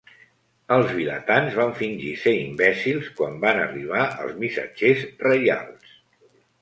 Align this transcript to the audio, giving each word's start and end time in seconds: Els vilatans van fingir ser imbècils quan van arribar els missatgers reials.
Els 0.75 0.87
vilatans 0.99 1.57
van 1.59 1.73
fingir 1.81 2.13
ser 2.23 2.33
imbècils 2.45 3.11
quan 3.19 3.37
van 3.47 3.61
arribar 3.67 4.09
els 4.25 4.35
missatgers 4.45 5.05
reials. 5.29 5.97